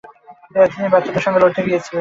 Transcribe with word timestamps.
তিনি 0.43 0.59
এতদিনে 0.59 0.91
ব্যর্থতার 0.93 1.23
সাথে 1.25 1.39
লড়তে 1.41 1.55
শিখে 1.55 1.67
গিয়েছিলেন। 1.67 1.89